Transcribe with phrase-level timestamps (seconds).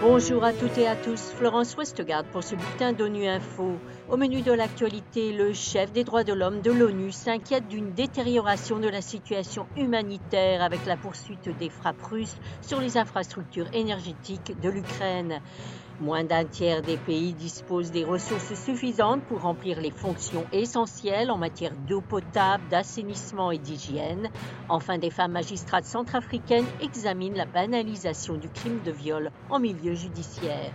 [0.00, 3.78] Bonjour à toutes et à tous, Florence Westgard pour ce bulletin d'ONU Info.
[4.08, 8.78] Au menu de l'actualité, le chef des droits de l'homme de l'ONU s'inquiète d'une détérioration
[8.78, 14.68] de la situation humanitaire avec la poursuite des frappes russes sur les infrastructures énergétiques de
[14.68, 15.40] l'Ukraine.
[16.00, 21.36] Moins d'un tiers des pays disposent des ressources suffisantes pour remplir les fonctions essentielles en
[21.36, 24.30] matière d'eau potable, d'assainissement et d'hygiène.
[24.70, 30.72] Enfin, des femmes magistrates centrafricaines examinent la banalisation du crime de viol en milieu judiciaire.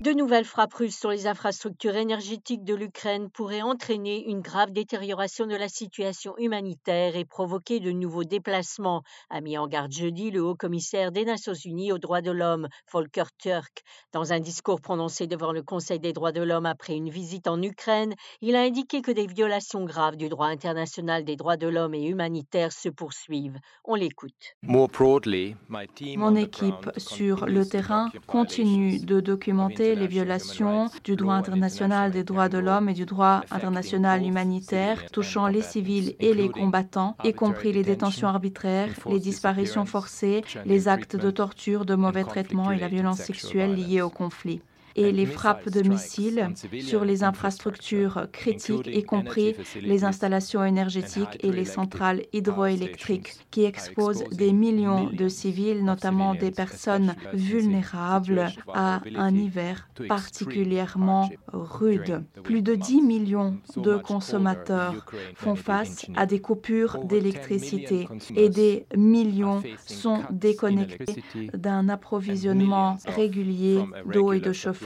[0.00, 5.46] De nouvelles frappes russes sur les infrastructures énergétiques de l'Ukraine pourraient entraîner une grave détérioration
[5.46, 10.42] de la situation humanitaire et provoquer de nouveaux déplacements, a mis en garde jeudi le
[10.42, 13.82] haut-commissaire des Nations Unies aux droits de l'homme, Volker Turk.
[14.14, 17.60] Dans un discours prononcé devant le Conseil des droits de l'homme après une visite en
[17.60, 21.92] Ukraine, il a indiqué que des violations graves du droit international des droits de l'homme
[21.92, 23.58] et humanitaires se poursuivent.
[23.84, 24.56] On l'écoute.
[24.62, 32.48] Mon équipe sur le terrain continue de documenter les violations du droit international des droits
[32.48, 37.72] de l'homme et du droit international humanitaire touchant les civils et les combattants, y compris
[37.72, 42.88] les détentions arbitraires, les disparitions forcées, les actes de torture, de mauvais traitements et la
[42.88, 44.60] violence sexuelle liée au conflit
[44.96, 46.48] et les frappes de missiles
[46.80, 54.24] sur les infrastructures critiques, y compris les installations énergétiques et les centrales hydroélectriques, qui exposent
[54.32, 62.22] des millions de civils, notamment des personnes vulnérables, à un hiver particulièrement rude.
[62.42, 69.62] Plus de 10 millions de consommateurs font face à des coupures d'électricité et des millions
[69.86, 71.22] sont déconnectés
[71.54, 74.79] d'un approvisionnement régulier d'eau et de chauffage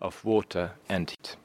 [0.00, 1.36] Of water and heat.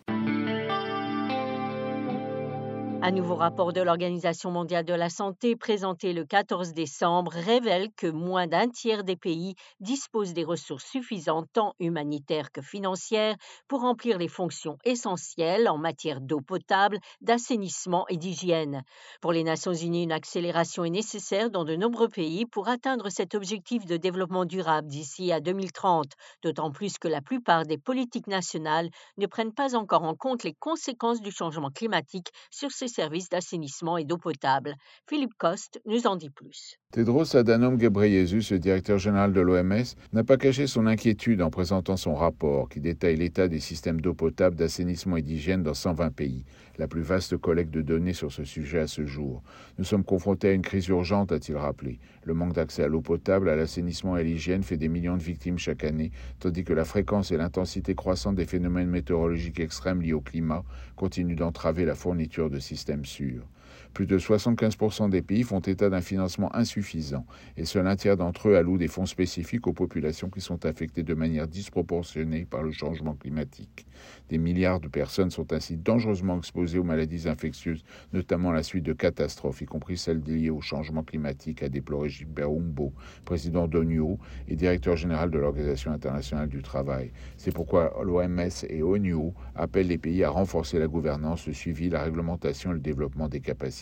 [3.04, 8.06] Un nouveau rapport de l'Organisation mondiale de la santé présenté le 14 décembre révèle que
[8.06, 13.36] moins d'un tiers des pays disposent des ressources suffisantes tant humanitaires que financières
[13.68, 18.84] pour remplir les fonctions essentielles en matière d'eau potable, d'assainissement et d'hygiène.
[19.20, 23.34] Pour les Nations Unies, une accélération est nécessaire dans de nombreux pays pour atteindre cet
[23.34, 26.12] objectif de développement durable d'ici à 2030,
[26.44, 30.54] d'autant plus que la plupart des politiques nationales ne prennent pas encore en compte les
[30.54, 34.76] conséquences du changement climatique sur ces services d'assainissement et d'eau potable.
[35.08, 36.78] Philippe Coste nous en dit plus.
[36.92, 41.96] Tedros Adhanom Ghebreyesus, le directeur général de l'OMS, n'a pas caché son inquiétude en présentant
[41.96, 46.44] son rapport qui détaille l'état des systèmes d'eau potable, d'assainissement et d'hygiène dans 120 pays,
[46.78, 49.42] la plus vaste collecte de données sur ce sujet à ce jour.
[49.78, 52.00] Nous sommes confrontés à une crise urgente, a-t-il rappelé.
[52.24, 55.24] Le manque d'accès à l'eau potable, à l'assainissement et à l'hygiène fait des millions de
[55.24, 60.14] victimes chaque année, tandis que la fréquence et l'intensité croissante des phénomènes météorologiques extrêmes liés
[60.14, 60.64] au climat
[60.98, 63.48] continuent d'entraver la fourniture de systèmes sûrs.
[63.94, 67.26] Plus de 75% des pays font état d'un financement insuffisant
[67.58, 71.04] et seul un tiers d'entre eux allouent des fonds spécifiques aux populations qui sont affectées
[71.04, 73.86] de manière disproportionnée par le changement climatique.
[74.30, 78.86] Des milliards de personnes sont ainsi dangereusement exposées aux maladies infectieuses, notamment à la suite
[78.86, 82.94] de catastrophes, y compris celles liées au changement climatique, a déploré Gilbert Humbo,
[83.26, 84.02] président d'ONU
[84.48, 87.12] et directeur général de l'Organisation internationale du travail.
[87.36, 92.04] C'est pourquoi l'OMS et ONU appellent les pays à renforcer la gouvernance, le suivi, la
[92.04, 93.81] réglementation et le développement des capacités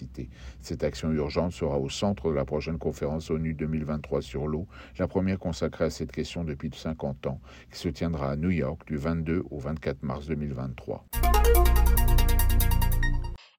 [0.62, 4.68] cette action urgente sera au centre de la prochaine conférence ONU 2023 sur l'eau,
[4.98, 8.82] la première consacrée à cette question depuis 50 ans, qui se tiendra à New York
[8.88, 11.06] du 22 au 24 mars 2023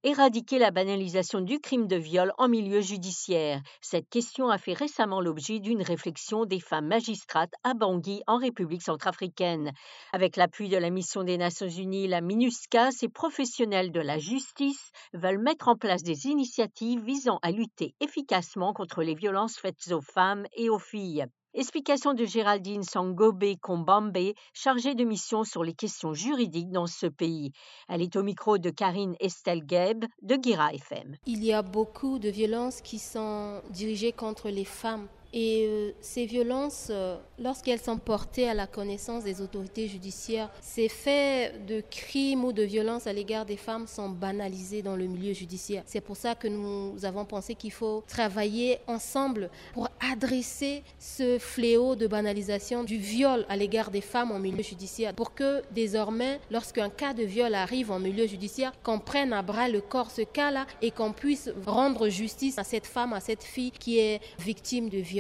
[0.03, 3.61] éradiquer la banalisation du crime de viol en milieu judiciaire.
[3.81, 8.83] Cette question a fait récemment l'objet d'une réflexion des femmes magistrates à Bangui, en République
[8.83, 9.73] centrafricaine.
[10.13, 14.91] Avec l'appui de la mission des Nations Unies, la MINUSCA, ces professionnels de la justice
[15.13, 20.01] veulent mettre en place des initiatives visant à lutter efficacement contre les violences faites aux
[20.01, 21.27] femmes et aux filles.
[21.53, 27.51] Explication de Géraldine Sangobe Kombambe, chargée de mission sur les questions juridiques dans ce pays.
[27.89, 31.17] Elle est au micro de Karine Estelle Geb de Gira FM.
[31.27, 36.27] Il y a beaucoup de violences qui sont dirigées contre les femmes et euh, ces
[36.27, 42.45] violences, euh, lorsqu'elles sont portées à la connaissance des autorités judiciaires, ces faits de crimes
[42.45, 45.83] ou de violences à l'égard des femmes sont banalisés dans le milieu judiciaire.
[45.87, 51.95] C'est pour ça que nous avons pensé qu'il faut travailler ensemble pour adresser ce fléau
[51.95, 56.91] de banalisation du viol à l'égard des femmes en milieu judiciaire, pour que désormais, lorsqu'un
[56.91, 60.67] cas de viol arrive en milieu judiciaire, qu'on prenne à bras le corps ce cas-là
[60.83, 64.99] et qu'on puisse rendre justice à cette femme, à cette fille qui est victime de
[64.99, 65.20] viol.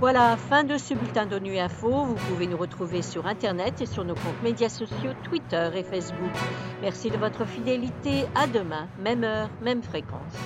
[0.00, 1.90] Voilà, fin de ce bulletin d'ONU Info.
[1.90, 6.32] Vous pouvez nous retrouver sur Internet et sur nos comptes médias sociaux Twitter et Facebook.
[6.80, 8.24] Merci de votre fidélité.
[8.34, 10.38] À demain, même heure, même fréquence.